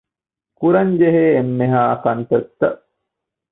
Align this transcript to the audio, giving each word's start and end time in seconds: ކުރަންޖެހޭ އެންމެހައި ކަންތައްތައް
ކުރަންޖެހޭ 0.57 1.23
އެންމެހައި 1.35 1.95
ކަންތައްތައް 2.03 2.79